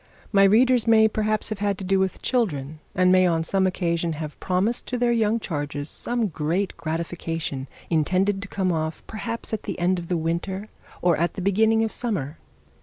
My 0.31 0.45
readers 0.45 0.87
may 0.87 1.07
perhaps 1.07 1.49
have 1.49 1.59
had 1.59 1.77
to 1.77 1.83
do 1.83 1.99
with 1.99 2.23
children, 2.23 2.79
and 2.95 3.11
may 3.11 3.27
on 3.27 3.43
some 3.43 3.67
occasion 3.67 4.13
have 4.13 4.39
promised 4.39 4.87
to 4.87 4.97
their 4.97 5.11
young 5.11 5.39
charges 5.39 5.91
some 5.91 6.25
great 6.29 6.75
gratification 6.75 7.67
intended 7.87 8.41
to 8.41 8.47
come 8.47 8.71
off, 8.71 9.03
perhaps 9.05 9.53
at 9.53 9.61
the 9.61 9.77
end 9.77 9.99
of 9.99 10.07
the 10.07 10.17
winter, 10.17 10.69
or 11.03 11.17
at 11.17 11.35
the 11.35 11.41
beginning 11.43 11.83
of 11.83 11.91
summer. 11.91 12.39